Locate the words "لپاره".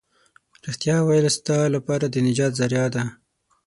1.75-2.05